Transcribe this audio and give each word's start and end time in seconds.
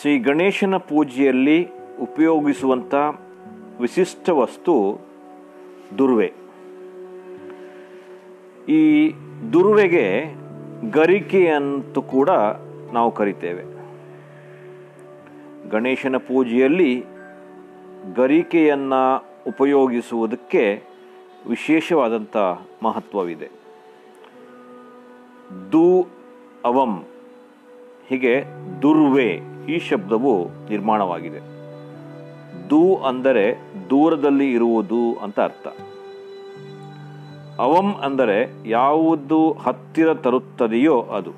ಶ್ರೀ 0.00 0.18
ಗಣೇಶನ 0.18 0.76
ಪೂಜೆಯಲ್ಲಿ 0.76 1.68
ಉಪಯೋಗಿಸುವಂಥ 2.00 2.94
ವಿಶಿಷ್ಟ 3.80 4.30
ವಸ್ತು 4.30 5.00
ದುರ್ವೆ. 5.98 6.32
ಈ 8.68 9.12
ದುರ್ವೆಗೆ 9.52 10.34
ಗರಿಕೆ 10.90 11.48
ಅಂತ 11.48 11.98
ಕೂಡ 11.98 12.30
ನಾವು 12.92 13.10
ಕರಿತೇವೆ. 13.10 13.64
ಗಣೇಶನ 15.70 16.16
ಪೂಜೆಯಲ್ಲಿ 16.16 17.04
ಗರಿಕೆಯನ್ನು 18.16 19.24
ಉಪಯೋಗಿಸುವುದಕ್ಕೆ 19.46 20.82
ವಿಶೇಷವಾದಂಥ 21.48 22.36
ಮಹತ್ವವಿದೆ. 22.82 23.50
ದು 25.72 26.06
ಅವಂ 26.64 27.04
ಹೀಗೆ 28.08 28.44
ದುರ್ವೆ 28.82 29.59
ಈ 29.70 29.78
ಶಬ್ದವು 29.78 30.48
ನಿರ್ಮಾಣವಾಗಿದೆ. 30.70 31.40
ದೂ 32.70 32.96
ಅಂದರೆ 32.96 33.44
ದೂರದಲ್ಲಿ 33.90 34.52
ಇರುವುದು 34.52 35.14
ಅಂತ 35.22 35.40
ಅರ್ಥ. 35.40 35.66
ಅವಂ 37.58 37.94
ಅಂದರೆ 37.94 38.68
ಯಾವುದು 38.68 39.52
ಹತ್ತಿರ 39.52 40.14
ತರುತ್ತದೆಯೋ 40.14 41.00
ಅದು. 41.00 41.32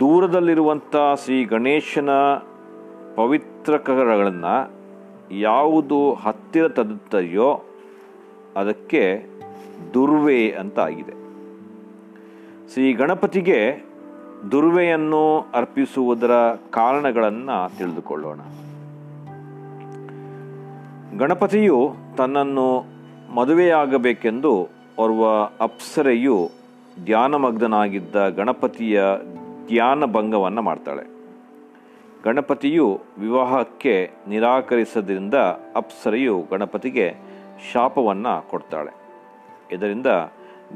ದೂರದಲ್ಲಿರುವಂಥ 0.00 0.96
ಶ್ರೀ 1.24 1.44
ಗಣೇಶನ 1.44 2.10
ಪವಿತ್ರ 3.16 3.76
ಕರಗಳನ್ನು 3.76 4.72
ಯಾವುದು 5.38 6.14
ಹತ್ತಿರ 6.14 6.68
ತರುತ್ತದೆಯೋ 6.68 7.60
ಅದಕ್ಕೆ 8.56 9.26
ದುರ್ವೆ 9.94 10.50
ಅಂತ 10.50 10.78
ಆಗಿದೆ. 10.78 11.14
ಶ್ರೀ 12.72 12.92
ಗಣಪತಿಗೆ 12.92 13.84
ದುರ್ವೆಯನ್ನು 14.52 15.46
ಅರ್ಪಿಸುವುದರ 15.54 16.30
ಕಾರಣಗಳನ್ನು 16.70 17.78
ತಿಳಿದುಕೊಳ್ಳೋಣ. 17.78 18.40
ಗಣಪತಿಯು 21.18 21.94
ತನ್ನನ್ನು 22.16 22.84
ಮದುವೆಯಾಗಬೇಕೆಂದು 23.34 24.68
ಓರ್ವ 24.98 25.44
ಅಪ್ಸರೆಯು 25.60 26.50
ಧ್ಯಾನಮಗ್ನಾಗಿದ್ದ 27.04 28.28
ಗಣಪತಿಯ 28.28 29.02
ಧ್ಯಾನ 29.66 30.04
ಭಂಗವನ್ನು 30.04 30.62
ಮಾಡ್ತಾಳೆ. 30.62 31.02
ಗಣಪತಿಯು 32.24 33.00
ವಿವಾಹಕ್ಕೆ 33.18 34.10
ನಿರಾಕರಿಸದ್ರಿಂದ 34.28 35.34
ಅಪ್ಸರೆಯು 35.76 36.46
ಗಣಪತಿಗೆ 36.50 37.14
ಶಾಪವನ್ನು 37.72 38.48
ಕೊಡ್ತಾಳೆ. 38.48 38.90
ಇದರಿಂದ 39.74 40.06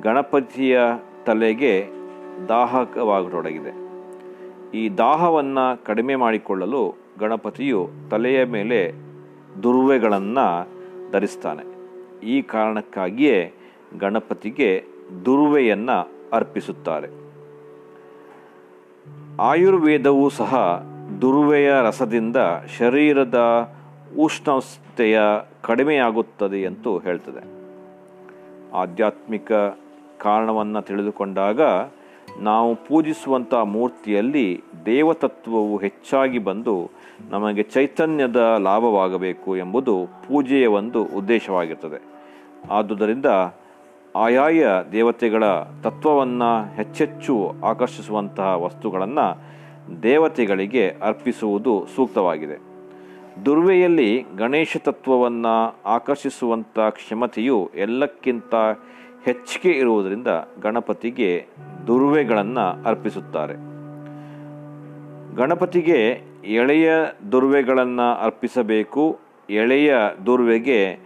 ಗಣಪತಿಯ 0.02 0.80
ತಲೆಗೆ 1.26 1.99
ದಾಹಕವಾಗತೊಡಗಿದೆ. 2.48 3.90
ಈ 4.74 4.88
ದಾಹವನ್ನು 4.88 5.84
ಕಡಿಮೆ 5.84 6.14
ಮಾಡಿಕೊಳ್ಳಲು 6.14 6.94
ಗಣಪತಿಯು 7.20 7.90
ತಲೆಯ 8.10 8.44
ಮೇಲೆ 8.44 8.92
ದುರ್ವೆಗಳನ್ನು 9.62 10.68
ಧರಿಸ್ತಾನೆ. 11.12 11.70
ಈ 12.26 12.42
ಕಾರಣಕ್ಕಾಗಿಯೇ 12.42 13.52
ಗಣಪತಿಗೆ 13.98 14.84
ದುರ್ವೆಯನ್ನು 15.24 16.08
ಅರ್ಪಿಸುತ್ತಾರೆ. 16.32 17.20
ಆಯುರ್ವೇದವೂ 19.40 20.28
ಸಹ 20.28 20.82
ದುರ್ವೆಯ 21.20 21.72
ರಸದಿಂದ 21.82 22.36
ಶರೀರದ 22.78 23.70
ಉಷ್ಣತೆಯ 24.18 25.20
ಕಡಿಮೆಯಾಗುತ್ತದೆ 25.62 26.62
ಎಂದು 26.62 26.98
ಹೇಳ್ತದೆ. 26.98 27.60
ಆಧ್ಯಾತ್ಮಿಕ 28.74 29.52
ಕಾರಣವನ್ನು 30.18 30.82
ತಿಳಿದುಕೊಂಡಾಗ 30.82 31.60
ನಾವು 32.40 32.74
ಪೂಜಿಸುವಂಥ 32.74 33.54
ಮೂರ್ತಿಯಲ್ಲಿ 33.54 34.62
ದೇವತತ್ವವು 34.86 35.76
ಹೆಚ್ಚಾಗಿ 35.76 36.38
ಬಂದು 36.38 36.90
ನಮಗೆ 37.30 37.62
ಚೈತನ್ಯದ 37.62 38.56
ಲಾಭವಾಗಬೇಕು 38.58 39.56
ಎಂಬುದು 39.56 40.06
ಪೂಜೆಯ 40.06 40.66
ಒಂದು 40.66 41.04
ಉದ್ದೇಶವಾಗಿರ್ತದೆ. 41.04 42.02
ಆದುದರಿಂದ 42.70 43.26
ಆಯಾಯ 44.16 44.66
ದೇವತೆಗಳ 44.92 45.44
ತತ್ವವನ್ನು 45.82 46.74
ಹೆಚ್ಚೆಚ್ಚು 46.74 47.52
ಆಕರ್ಷಿಸುವಂತಹ 47.64 48.62
ವಸ್ತುಗಳನ್ನು 48.62 49.26
ದೇವತೆಗಳಿಗೆ 50.02 50.88
ಅರ್ಪಿಸುವುದು 51.02 51.86
ಸೂಕ್ತವಾಗಿದೆ. 51.96 52.70
ದುರ್ವೆಯಲ್ಲಿ 53.44 54.26
ಗಣೇಶ 54.38 54.76
ತತ್ವವನ್ನು 54.84 55.76
ಆಕರ್ಷಿಸುವಂಥ 55.86 56.78
ಕ್ಷಮತೆಯು 56.90 57.70
ಎಲ್ಲಕ್ಕಿಂತ 57.74 58.54
ಹೆಚ್ಚಿಗೆ 59.24 59.70
ಇರುವುದರಿಂದ 59.78 60.26
ಗಣಪತಿಗೆ 60.62 61.46
ದುರ್ವೆಗಳನ್ನು 61.86 62.88
ಅರ್ಪಿಸುತ್ತಾರೆ. 62.88 63.54
ಗಣಪತಿಗೆ 65.36 66.22
ಎಳೆಯ 66.44 66.92
ದುರ್ವೆಗಳನ್ನು 67.32 68.24
ಅರ್ಪಿಸಬೇಕು. 68.24 69.18
ಎಳೆಯ 69.50 69.94
ದುರ್ವೆಗೆ 70.26 70.98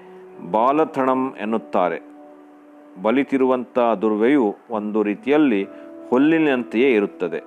ಬಾಲಥಣಂ 0.51 1.35
ಎನ್ನುತ್ತಾರೆ. 1.41 2.01
ಬಲಿತಿರುವಂಥ 3.03 3.79
ದುರ್ವೆಯು 4.01 4.57
ಒಂದು 4.71 5.03
ರೀತಿಯಲ್ಲಿ 5.03 5.67
ಹುಲ್ಲಿನಂತೆಯೇ 6.11 6.93
ಇರುತ್ತದೆ. 6.93 7.43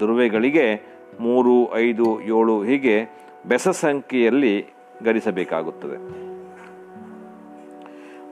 ದುರ್ವೆಗಳಿಗೆ 0.00 0.82
ಮೂರು, 1.20 1.76
ಐದು, 1.76 2.22
ಏಳು 2.22 2.62
ಹೀಗೆ 2.62 3.04
ಬೆಸ 3.48 3.68
ಸಂಖ್ಯೆಯಲ್ಲಿ 3.68 4.66
ಗರಿಸಬೇಕಾಗುತ್ತದೆ. 5.04 6.29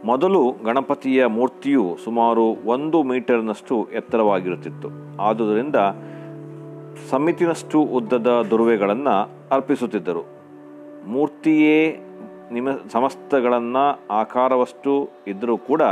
ಮೊದಲು 0.05 0.55
ಗಣಪತಿಯ 0.65 1.27
ಮೂರ್ತಿಯು 1.27 1.97
ಸುಮಾರು 2.05 2.43
ಒಂದು 2.43 3.03
ಮೀಟರ್ನಷ್ಟು 3.03 3.89
ಎತ್ತರವಾಗಿರುತ್ತಿತ್ತು. 3.93 4.89
ಆದುದರಿಂದ 5.23 5.77
ಸಮಿತಿನಷ್ಟು 7.11 7.81
ಉದ್ದದ 7.81 8.47
ದುರ್ವೆಗಳನ್ನು 8.51 9.31
ಅರ್ಪಿಸುತ್ತಿದ್ದರು. 9.51 10.25
ಮೂರ್ತಿಯೇ 11.07 12.01
ನಿಮ, 12.53 12.69
ಸಮಸ್ತಗಳನ್ನು 12.93 14.01
ಆಕಾರವಷ್ಟು 14.11 15.09
ಇದ್ದರೂ 15.27 15.57
ಕೂಡ 15.57 15.83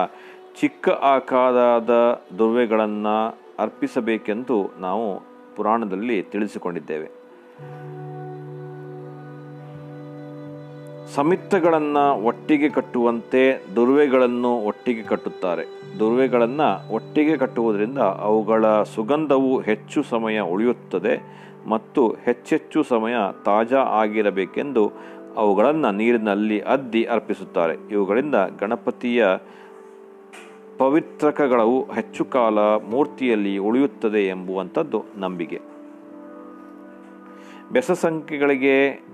ಚಿಕ್ಕ 0.60 0.88
ಆಕಾರದ 0.88 2.22
ದುರ್ವೆಗಳನ್ನು 2.38 3.38
ಅರ್ಪಿಸಬೇಕೆಂದು 3.58 4.70
ನಾವು 4.78 5.22
ಪುರಾಣದಲ್ಲಿ 5.56 6.22
ತಿಳಿಸಿಕೊಂಡಿದ್ದೇವೆ. 6.22 7.10
ಸಮಿತ್ತಗಳನ್ನು 11.14 12.24
ಒಟ್ಟಿಗೆ 12.24 12.68
ಕಟ್ಟುವಂತೆ 12.68 13.64
ದುರ್ವೆಗಳನ್ನು 13.76 14.56
ಒಟ್ಟಿಗೆ 14.56 15.02
ಕಟ್ಟುತ್ತಾರೆ. 15.02 15.64
ದುರ್ವೆಗಳನ್ನು 15.98 16.94
ಒಟ್ಟಿಗೆ 16.94 17.36
ಕಟ್ಟುವುದರಿಂದ 17.36 17.98
ಅವುಗಳ 17.98 18.82
ಸುಗಂಧವು 18.82 19.60
ಹೆಚ್ಚು 19.60 20.02
ಸಮಯ 20.02 20.40
ಉಳಿಯುತ್ತದೆ 20.40 21.22
ಮತ್ತು 21.68 22.08
ಹೆಚ್ಚೆಚ್ಚು 22.08 22.82
ಸಮಯ 22.82 23.14
ತಾಜಾ 23.44 23.78
ಆಗಿರಬೇಕೆಂದು 23.78 24.92
ಅವುಗಳನ್ನು 25.36 25.90
ನೀರಿನಲ್ಲಿ 25.90 26.60
ಅದ್ದಿ 26.60 27.04
ಅರ್ಪಿಸುತ್ತಾರೆ. 27.04 27.74
ಇವುಗಳಿಂದ 27.90 28.34
ಗಣಪತಿಯ 28.60 29.26
ಪವಿತ್ರಕಗಳು 30.78 31.82
ಹೆಚ್ಚು 31.82 32.24
ಕಾಲ 32.24 32.58
ಮೂರ್ತಿಯಲ್ಲಿ 32.58 33.58
ಉಳಿಯುತ್ತದೆ 33.58 34.26
ಎಂಬುವಂಥದ್ದು 34.26 35.04
ನಂಬಿಕೆ. 35.16 35.60
ಬೆಸ 37.72 37.90
ಸಂಖ್ಯೆಗಳಿಗೆ 37.90 39.06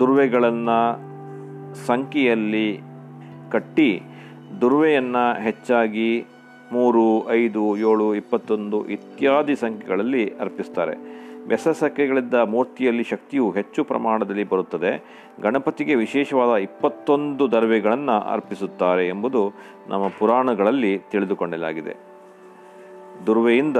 ದುರ್ವೆಗಳನ್ನು 0.00 0.78
ಸಂಖ್ಯೆಯಲ್ಲಿ 1.86 2.80
ಕಟ್ಟಿ 3.50 4.02
ದುರ್ವೆಯನ್ನು 4.60 5.24
ಹೆಚ್ಚಾಗಿ 5.42 6.10
ಮೂರು, 6.72 7.30
ಐದು, 7.30 7.76
ಏಳು, 7.76 8.14
ಇಪ್ಪತ್ತೊಂದು 8.14 8.78
ಇತ್ಯಾದಿ 8.86 9.56
ಸಂಖ್ಯೆಗಳಲ್ಲಿ 9.56 10.24
ಅರ್ಪಿಸ್ತಾರೆ. 10.38 10.94
ಬೆಸ 11.48 11.68
ಸಂಖ್ಯೆಗಳಿದ್ದ 11.68 12.34
ಮೂರ್ತಿಯಲ್ಲಿ 12.34 13.02
ಶಕ್ತಿಯು 13.02 13.50
ಹೆಚ್ಚು 13.50 13.84
ಪ್ರಮಾಣದಲ್ಲಿ 13.84 14.44
ಬರುತ್ತದೆ. 14.44 14.92
ಗಣಪತಿಗೆ 15.42 15.94
ವಿಶೇಷವಾದ 15.94 16.52
ಇಪ್ಪತ್ತೊಂದು 16.58 17.52
ದರ್ವೆಗಳನ್ನು 17.52 18.16
ಅರ್ಪಿಸುತ್ತಾರೆ 18.32 19.08
ಎಂಬುದು 19.08 19.42
ನಮ್ಮ 19.88 20.04
ಪುರಾಣಗಳಲ್ಲಿ 20.18 20.98
ತಿಳಿದುಕೊಳ್ಳಲಾಗಿದೆ 20.98 21.94
ದುರ್ವೆಯಿಂದ 23.26 23.76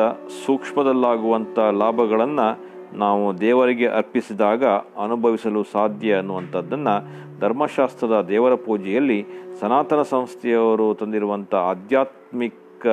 ಸೂಕ್ಷ್ಮದಲ್ಲಾಗುವಂಥ 0.47 1.59
ಲಾಭಗಳನ್ನು 1.59 2.74
ನಾವು 2.95 3.41
ದೇವರಿಗೆ 3.41 3.87
ಅರ್ಪಿಸಿದಾಗ 3.87 4.65
ಅನುಭವಿಸಲು 5.05 5.65
ಸಾಧ್ಯ 5.65 6.15
ಅನ್ನುವಂಥದ್ದನ್ನು 6.15 6.95
ಧರ್ಮಶಾಸ್ತ್ರದ 7.41 8.27
ದೇವರ 8.29 8.55
ಪೂಜೆಯಲ್ಲಿ 8.55 9.27
ಸನಾತನ 9.61 10.03
ಸಂಸ್ಥೆಯವರು 10.03 10.95
ತಂದಿರುವಂಥ 10.95 11.55
ಆಧ್ಯಾತ್ಮಿಕ 11.55 12.87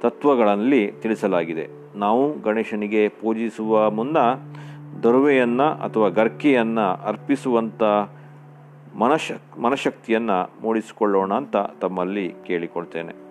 ತತ್ವಗಳಲ್ಲಿ 0.00 0.92
ತಿಳಿಸಲಾಗಿದೆ. 0.92 1.68
ನಾವು 1.98 2.40
ಗಣೇಶನಿಗೆ 2.40 3.08
ಪೂಜಿಸುವ 3.08 3.90
ಮುನ್ನ 3.90 4.16
ದೊರವೆಯನ್ನು 5.02 5.64
ಅಥವಾ 5.64 6.08
ಗರ್ಕೆಯನ್ನು 6.08 7.06
ಅರ್ಪಿಸುವಂಥ 7.06 7.82
ಮನಶಕ್ 8.98 9.58
ಮನಶಕ್ತಿಯನ್ನು 9.58 10.50
ಮೂಡಿಸಿಕೊಳ್ಳೋಣ 10.62 11.34
ಅಂತ 11.34 11.56
ತಮ್ಮಲ್ಲಿ 11.80 12.34
ಕೇಳಿಕೊಳ್ತೇನೆ. 12.46 13.27